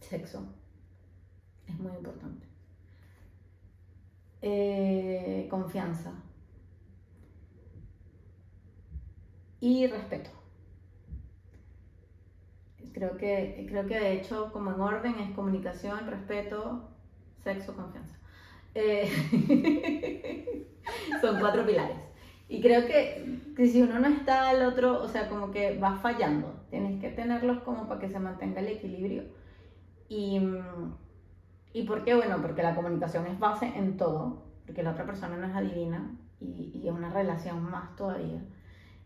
[0.00, 0.44] sexo.
[1.66, 2.46] Es muy importante.
[4.40, 6.12] eh, confianza
[9.60, 10.30] y respeto.
[12.92, 16.88] Creo que, creo que de hecho, como en orden, es comunicación, respeto,
[17.44, 18.16] sexo, confianza.
[18.74, 20.66] Eh,
[21.20, 21.96] son cuatro pilares.
[22.48, 25.96] Y creo que, que, si uno no está al otro, o sea, como que va
[25.96, 26.64] fallando.
[26.70, 29.24] Tienes que tenerlos como para que se mantenga el equilibrio.
[30.08, 30.40] Y,
[31.72, 32.14] ¿Y por qué?
[32.14, 36.16] Bueno, porque la comunicación es base en todo, porque la otra persona no es adivina
[36.40, 38.42] y, y es una relación más todavía.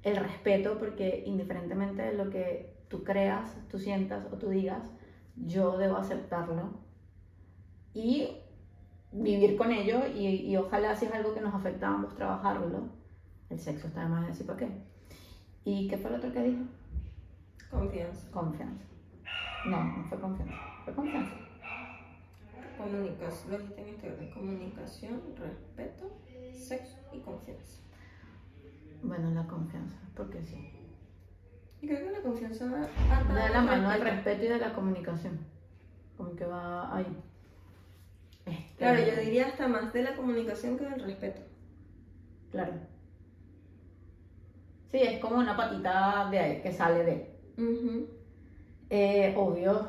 [0.02, 4.90] El respeto, porque indiferentemente de lo que tú creas, tú sientas o tú digas,
[5.36, 6.70] yo debo aceptarlo.
[7.94, 8.36] Y
[9.12, 12.88] vivir con ello y, y, ojalá si es algo que nos afecta a ambos trabajarlo.
[13.50, 14.68] El sexo está de más decir para qué.
[15.64, 16.62] ¿Y qué fue lo otro que dijo?
[17.70, 18.30] Confianza.
[18.30, 18.84] Confianza.
[19.66, 20.54] No, no fue confianza.
[20.84, 21.36] Fue confianza.
[22.76, 24.30] Comunicación, lo en.
[24.32, 26.10] Comunicación, respeto,
[26.52, 27.78] sexo y confianza.
[29.02, 30.72] Bueno, la confianza, porque sí.
[31.80, 35.38] Y creo que la confianza va de la mano del respeto y de la comunicación.
[36.16, 37.06] Como que va ahí.
[38.46, 38.76] Este...
[38.76, 41.40] Claro, yo diría hasta más de la comunicación que del respeto.
[42.50, 42.72] Claro.
[44.90, 47.40] Sí, es como una patita de ahí, que sale de.
[47.58, 48.22] Uh
[48.94, 49.88] eh, obvio,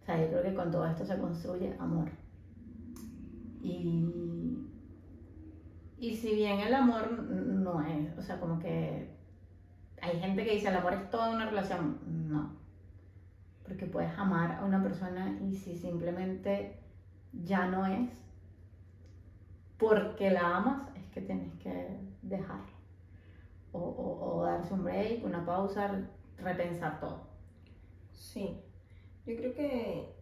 [0.00, 2.08] o sea, yo creo que con todo esto se construye amor.
[3.60, 4.08] Y,
[6.06, 9.10] y si bien el amor no es, o sea, como que
[10.00, 12.54] hay gente que dice el amor es toda una relación, no.
[13.64, 16.78] Porque puedes amar a una persona y si simplemente
[17.32, 18.08] ya no es
[19.78, 22.76] porque la amas, es que tienes que dejarlo.
[23.72, 27.26] O, o, o darse un break, una pausa, repensar todo.
[28.12, 28.60] Sí,
[29.26, 30.14] yo creo que,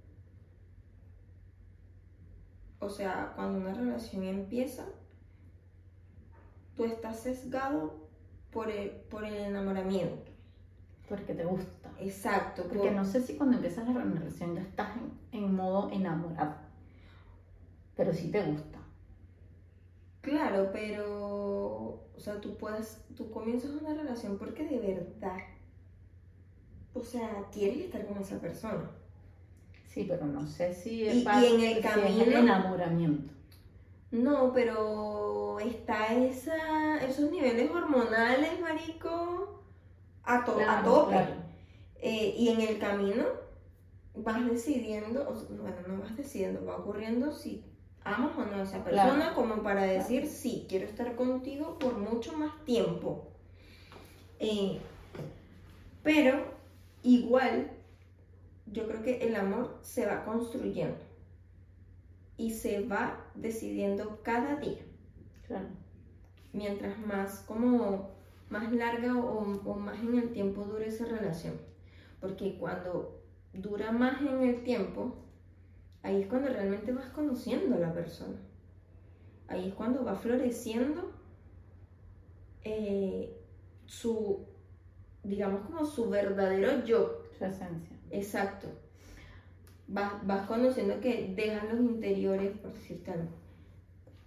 [2.78, 4.86] o sea, cuando una relación empieza,
[6.76, 8.08] tú estás sesgado
[8.50, 10.32] por el, por el enamoramiento.
[11.08, 11.90] Porque te gusta.
[12.00, 12.64] Exacto.
[12.68, 16.56] Porque no sé si cuando empiezas la relación ya estás en, en modo enamorado,
[17.96, 18.78] pero sí te gusta.
[20.22, 21.06] Claro, pero,
[22.16, 25.36] o sea, tú puedes, tú comienzas una relación porque de verdad
[26.94, 28.88] o sea, quieres estar con esa persona.
[29.88, 33.32] Sí, pero no sé si es, y, y en el camino, enamoramiento.
[34.12, 39.62] No, pero está esa, esos niveles hormonales, marico,
[40.22, 41.16] a, tope.
[42.00, 43.24] Eh, y en el camino
[44.14, 47.64] vas decidiendo, bueno, no vas decidiendo, va ocurriendo si
[48.04, 52.36] amas o no a esa persona, como para decir, sí, quiero estar contigo por mucho
[52.36, 53.28] más tiempo.
[54.38, 54.78] Eh,
[56.02, 56.54] pero
[57.04, 57.70] Igual,
[58.64, 60.96] yo creo que el amor se va construyendo
[62.38, 64.80] y se va decidiendo cada día.
[65.46, 65.68] Claro.
[66.52, 68.10] Mientras más como
[68.50, 71.54] más larga o, más en el tiempo dure esa relación.
[72.20, 73.20] Porque cuando
[73.52, 75.16] dura más en el tiempo,
[76.02, 78.36] ahí es cuando realmente vas conociendo a la persona.
[79.48, 81.12] Ahí es cuando va floreciendo
[82.62, 83.36] eh,
[83.86, 84.46] su
[85.24, 87.22] digamos, como su verdadero yo.
[87.36, 87.96] Su esencia.
[88.10, 88.68] Exacto.
[89.88, 93.28] Vas, vas conociendo que dejan los interiores, por decirte algo,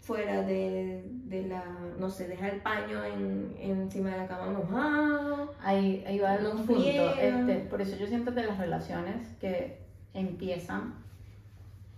[0.08, 1.64] fuera de, de, la,
[2.00, 5.54] no sé, deja el paño en, encima de la cama mojado.
[5.62, 7.14] Ahí, ahí va un punto.
[7.20, 9.82] Este, por eso yo siento que las relaciones que
[10.14, 10.96] empiezan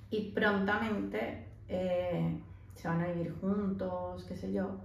[0.10, 2.42] y prontamente eh,
[2.74, 4.78] se van a vivir juntos, qué sé yo,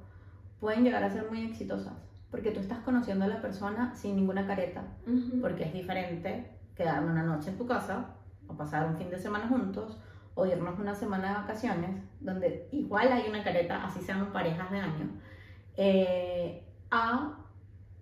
[0.60, 1.94] pueden llegar a ser muy exitosas
[2.30, 4.82] porque tú estás conociendo a la persona sin ninguna careta,
[5.40, 8.06] porque es diferente quedarme una noche en tu casa
[8.48, 9.96] o pasar un fin de semana juntos
[10.34, 14.78] o irnos una semana de vacaciones, donde igual hay una careta, así sean parejas de
[14.78, 15.10] año,
[15.76, 17.38] eh, a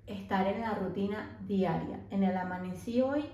[0.07, 3.25] estar en la rutina diaria, en el amanecí hoy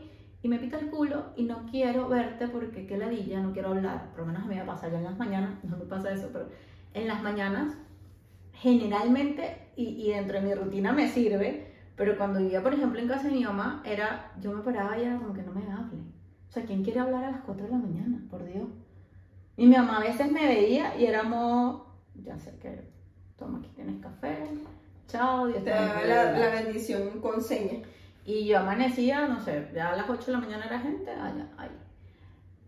[0.42, 4.10] y me pica el culo y no quiero verte porque qué ladilla, no quiero hablar,
[4.10, 6.28] por lo menos a mí me pasa ya en las mañanas, no me pasa eso,
[6.32, 6.48] pero
[6.94, 7.74] en las mañanas
[8.52, 13.28] generalmente, y, dentro de mi rutina me sirve, pero cuando vivía, por ejemplo, en casa
[13.28, 15.98] de mi mamá, era, yo me paraba y era como que no me hable.
[16.48, 18.20] O sea, ¿quién quiere hablar a las 4 de la mañana?
[18.30, 18.68] Por Dios.
[19.58, 21.82] Y mi mamá a veces me veía y éramos,
[22.14, 22.80] ya sé que,
[23.36, 24.36] toma, aquí tienes café,
[25.08, 27.82] chao, Dios te da la, bendición con seña.
[28.24, 31.48] Y yo amanecía, no sé, ya a las 8 de la mañana era gente, allá,
[31.56, 31.70] ahí.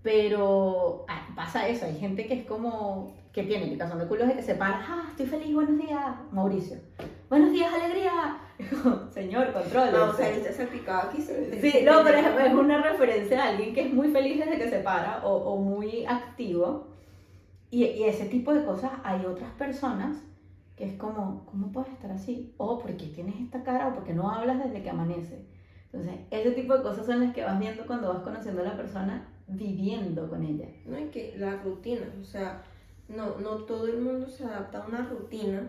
[0.02, 4.42] Pero pasa eso, hay gente que es como, que tiene picazón de culos de que
[4.42, 6.78] se para, ah, estoy feliz, buenos días, Mauricio.
[7.28, 8.36] Buenos días, alegría.
[9.10, 9.92] Señor, control.
[9.92, 11.22] No, o sea, está salpicado aquí.
[11.22, 14.80] Sí, no, pero es, una referencia a alguien que es muy feliz desde que se
[14.80, 16.88] para o, o muy activo.
[17.70, 20.16] Y, y ese tipo de cosas hay otras personas
[20.80, 22.54] que es como, ¿cómo puedes estar así?
[22.56, 23.88] O ¿por qué tienes esta cara?
[23.88, 25.44] O ¿por qué no hablas desde que amanece?
[25.92, 28.76] Entonces, ese tipo de cosas son las que vas viendo cuando vas conociendo a la
[28.76, 30.68] persona, viviendo con ella.
[30.86, 32.62] No hay que la rutina, o sea,
[33.08, 35.68] no, no todo el mundo se adapta a una rutina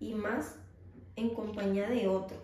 [0.00, 0.58] y más
[1.20, 2.36] en compañía de otro.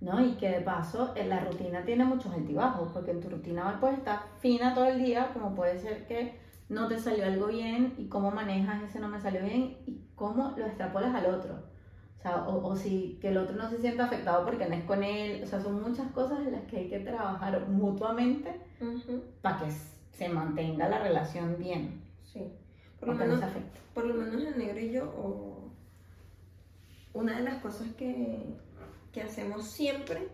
[0.00, 0.20] ¿no?
[0.24, 3.98] Y que de paso en la rutina tiene muchos altibajos, porque en tu rutina puedes
[3.98, 8.06] estar fina todo el día, como puede ser que no te salió algo bien y
[8.08, 11.54] cómo manejas ese no me salió bien y cómo lo extrapolas al otro.
[12.18, 14.84] O sea, o, o si que el otro no se sienta afectado porque no es
[14.84, 15.42] con él.
[15.42, 19.66] O sea, son muchas cosas en las que hay que trabajar mutuamente Ujú, para que
[20.12, 22.02] se mantenga la relación bien.
[22.22, 22.52] Sí.
[22.98, 23.40] Por lo, menos,
[23.94, 25.57] por lo menos el negro y yo, o
[27.18, 28.44] una de las cosas que,
[29.10, 30.28] que hacemos siempre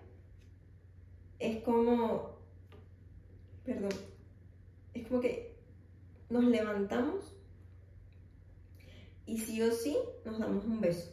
[1.39, 2.37] es como,
[3.65, 3.89] perdón,
[4.93, 5.57] es como que
[6.29, 7.35] nos levantamos
[9.25, 11.11] y sí o sí nos damos un beso,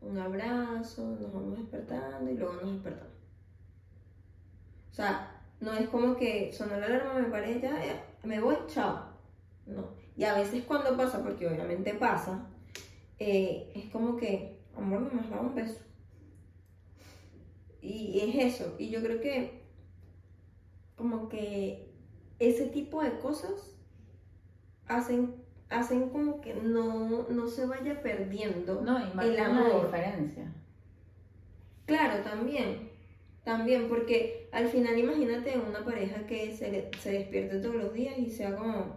[0.00, 3.12] un abrazo, nos vamos despertando y luego nos despertamos.
[4.92, 9.10] O sea, no es como que sonó la alarma, me paré ya, me voy, chao.
[9.66, 9.90] No.
[10.16, 12.46] Y a veces cuando pasa, porque obviamente pasa,
[13.18, 15.80] eh, es como que, amor, me has dado un beso.
[17.82, 18.74] Y es eso.
[18.78, 19.60] Y yo creo que
[20.96, 21.90] como que
[22.38, 23.74] ese tipo de cosas
[24.86, 25.34] hacen,
[25.70, 28.82] hacen como que no, no se vaya perdiendo.
[28.82, 29.86] No, y El amor.
[29.86, 30.52] diferencia.
[31.86, 32.90] Claro, también.
[33.44, 38.30] También, porque al final imagínate una pareja que se, se despierte todos los días y
[38.30, 38.96] sea como,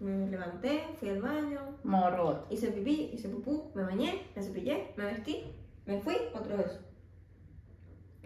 [0.00, 2.46] me levanté, fui al baño, robot.
[2.50, 5.44] hice pipí, hice pupú, me bañé, me cepillé, me vestí,
[5.86, 6.80] me fui, otra vez.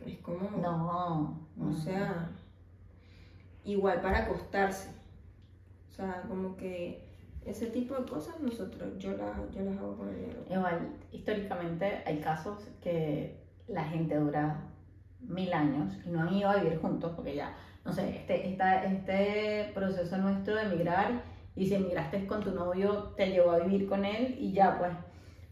[0.05, 1.49] Es como, No.
[1.61, 2.31] o sea,
[3.65, 4.91] igual para acostarse.
[5.89, 7.09] O sea, como que
[7.45, 10.43] ese tipo de cosas nosotros, yo, la- yo las hago con el negro.
[10.51, 14.67] Igual, históricamente hay casos que la gente dura
[15.21, 17.55] mil años y no han ido a vivir juntos porque ya,
[17.85, 21.23] no sé, este, esta- este proceso nuestro de emigrar
[21.61, 24.93] y si emigraste con tu novio te llevó a vivir con él y ya pues.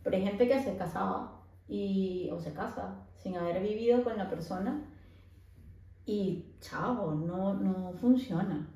[0.02, 4.30] Pero hay gente que se casaba y, o se casa sin haber vivido con la
[4.30, 4.86] persona
[6.06, 8.66] y chao, no, no funciona.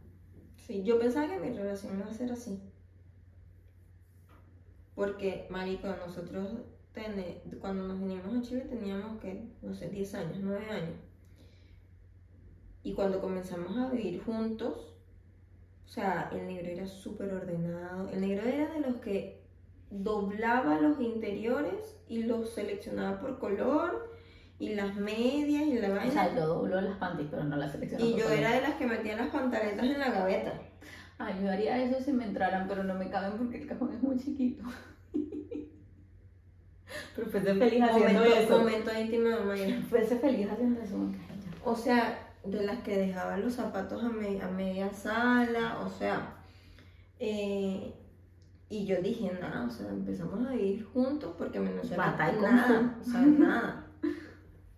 [0.57, 2.61] Sí, yo pensaba que mi relación iba a ser así.
[4.95, 6.49] Porque, marico, nosotros
[6.92, 10.97] tene- cuando nos vinimos a Chile teníamos que, no sé, 10 años, 9 años.
[12.83, 14.91] Y cuando comenzamos a vivir juntos,
[15.92, 18.09] sea, el negro era súper ordenado.
[18.11, 19.42] El negro era de los que
[19.90, 24.11] doblaba los interiores y los seleccionaba por color
[24.59, 26.11] y las medias y la O vaina.
[26.12, 28.05] sea, yo doblo las panties pero no las selecciono.
[28.05, 28.38] y yo color.
[28.38, 30.52] era de las que metía las pantaletas en la gaveta.
[31.18, 34.02] Ay, yo haría eso si me entraran, pero no me caben porque el cajón es
[34.02, 34.64] muy chiquito.
[37.16, 38.59] pero fuese feliz haciendo Momento, eso.
[38.59, 39.83] momento íntimo de Maya.
[39.88, 40.96] Fuese feliz haciendo eso.
[41.64, 46.37] O sea, de las que dejaba los zapatos a, me- a media sala, o sea.
[47.18, 47.94] eh,
[48.68, 51.90] y yo dije, nada, o sea, empezamos a vivir juntos porque me no Kung
[52.40, 53.87] nada, o sea, nada.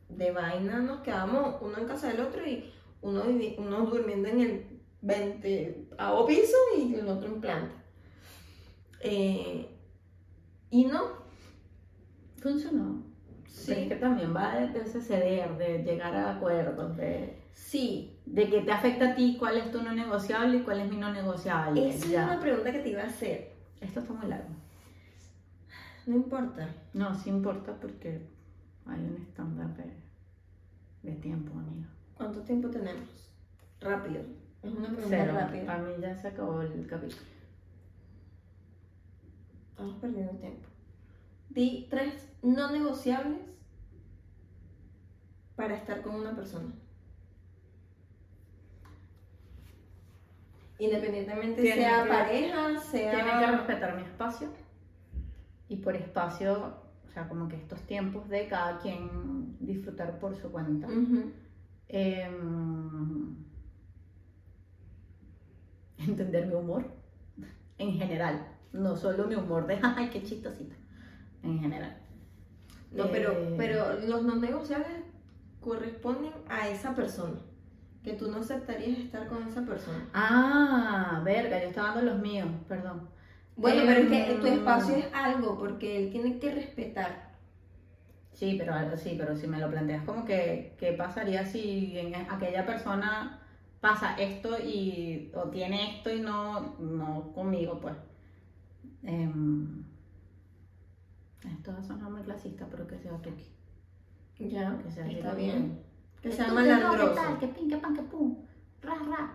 [0.08, 2.72] De vaina nos quedamos uno en casa del otro y
[3.02, 3.22] uno,
[3.58, 4.66] uno durmiendo en el
[5.00, 5.88] 20
[6.26, 7.74] piso y el otro en planta.
[9.00, 9.68] Eh,
[10.70, 11.02] y no,
[12.38, 13.02] Funcionó.
[13.66, 17.38] Pero es que sí, también va de, de ese ceder, de llegar a acuerdos, de,
[17.54, 20.90] sí, de que te afecta a ti cuál es tu no negociable y cuál es
[20.90, 21.88] mi no negociable.
[21.88, 23.52] esa es una pregunta que te iba a hacer.
[23.80, 24.48] Esto está muy largo.
[26.06, 26.68] No importa.
[26.92, 28.28] No, sí importa porque
[28.86, 29.92] hay un estándar de,
[31.02, 31.88] de tiempo, amiga.
[32.16, 33.30] ¿Cuánto tiempo tenemos?
[33.80, 34.22] Rápido.
[34.62, 35.32] Es una pregunta Cero.
[35.34, 35.66] rápida.
[35.66, 37.22] Para mí ya se acabó el capítulo.
[39.70, 40.68] Estamos perdiendo tiempo.
[41.50, 43.40] Di tres no negociables
[45.56, 46.72] para estar con una persona.
[50.78, 53.10] Independientemente sea que- pareja, sea.
[53.14, 54.48] Tiene que respetar mi espacio.
[55.68, 56.74] Y por espacio,
[57.06, 60.88] o sea, como que estos tiempos de cada quien disfrutar por su cuenta.
[61.88, 63.36] Em,
[65.98, 66.84] entender mi humor
[67.78, 68.46] en general.
[68.72, 70.74] No solo mi humor de, ay, qué chistosita.
[71.42, 71.96] En general.
[72.90, 75.02] No, pero, Eh, pero los no negociables
[75.60, 77.40] corresponden a esa persona.
[78.04, 80.08] Que tú no aceptarías estar con esa persona.
[80.12, 83.08] Ah, verga, yo estaba dando los míos, perdón.
[83.56, 87.32] Bueno, pero es que Em, tu espacio es algo, porque él tiene que respetar.
[88.32, 92.14] Sí, pero algo sí, pero si me lo planteas como que qué pasaría si en
[92.14, 93.40] aquella persona
[93.80, 97.94] pasa esto y o tiene esto y no, no conmigo, pues.
[99.04, 99.84] Em,
[101.44, 103.44] esto va a sonar muy clasista, pero que sea tuki.
[104.38, 105.78] Ya, Que sea está bien.
[106.24, 106.52] Que sea ¿qué
[107.14, 107.38] tal?
[107.38, 108.34] Que pin, que pan, que pum.
[108.80, 109.30] Ra, ra.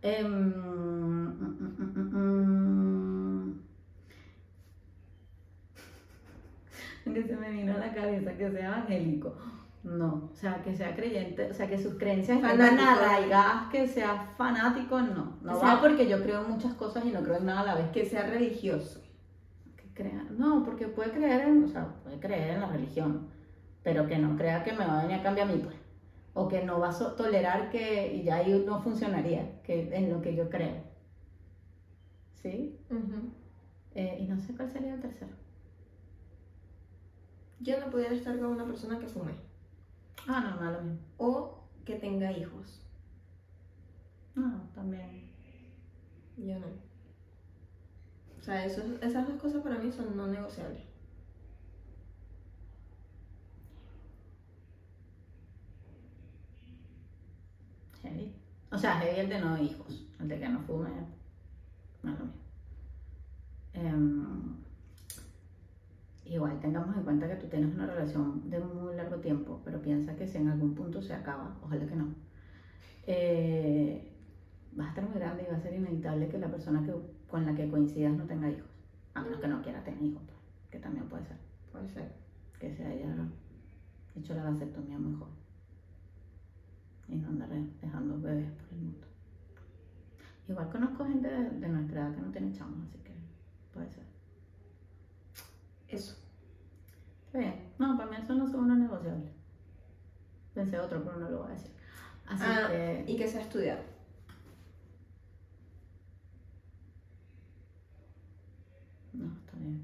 [0.00, 3.60] Em, mm, mm, mm, mm.
[7.12, 9.34] Que se me vino a la cabeza que sea evangélico.
[9.82, 13.88] No, o sea, que sea creyente, o sea, que sus creencias estén tan arraigadas, que
[13.88, 15.36] sea fanático, no.
[15.42, 17.64] No va sea- porque yo creo en muchas cosas y no creo en nada a
[17.64, 17.90] la vez.
[17.90, 19.02] Que sea religioso.
[19.76, 23.34] Que crea, no, porque puede creer en, o sea, puede creer en la religión,
[23.86, 25.76] pero que no crea que me va a venir a cambiar a mí, pues.
[26.34, 30.20] O que no va a tolerar que, y ya ahí no funcionaría, que en lo
[30.20, 30.82] que yo creo.
[32.34, 32.80] ¿Sí?
[33.94, 35.30] Eh, y no sé cuál sería el tercero.
[37.60, 39.34] Yo no pudiera estar con una persona que fume.
[40.26, 40.98] Ah, no, no, lo mismo.
[41.18, 42.84] O que tenga hijos.
[44.34, 45.30] No, también.
[46.36, 46.66] Yo no.
[48.36, 50.82] O sea, eso- esas dos cosas para mí son no negociables.
[58.70, 60.90] O sea, heavy el de no hijos, el de que no fume,
[62.02, 62.40] no es lo mismo.
[63.72, 64.56] Em,
[66.24, 70.16] igual tengamos en cuenta que tú tienes una relación de muy largo tiempo, pero piensa
[70.16, 72.14] que si en algún punto se acaba, ojalá que no,
[73.06, 74.12] eh,
[74.72, 76.92] vas a estar muy grande y va a ser inevitable que la persona que,
[77.30, 78.70] con la que coincidas no tenga hijos,
[79.14, 80.38] a menos que no quiera tener hijos, pues,
[80.70, 81.36] que también puede ser,
[81.70, 82.12] Puede ser.
[82.58, 83.14] que se haya
[84.16, 85.35] hecho la vasectomía muy joven
[87.08, 87.48] y no andar
[87.80, 89.06] dejando bebés por el mundo.
[90.48, 93.12] Igual conozco gente de, de nuestra edad que no tiene chamos, así que
[93.72, 94.04] puede ser.
[95.88, 96.16] Eso.
[97.26, 97.72] Está bien.
[97.78, 99.32] No, para mí eso no son unos negociables.
[100.54, 101.72] Pensé otro, pero no lo voy a decir.
[102.26, 103.04] Así Ah, que.
[103.08, 103.82] y que sea estudiado.
[109.12, 109.82] No, está bien.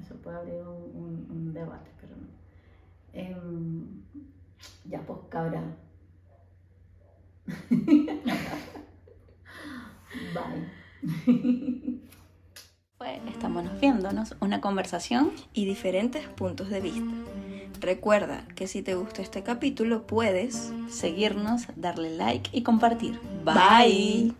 [0.00, 1.90] Eso puede abrir un, un- un debate,
[3.16, 4.02] Em,
[4.84, 5.62] ya, pues, cabra.
[10.34, 10.68] Bye.
[12.98, 17.14] Fue Estamos viéndonos, una conversación y diferentes puntos de vista.
[17.80, 23.18] Recuerda que si te gustó este capítulo puedes seguirnos, darle like y compartir.
[23.44, 24.34] Bye.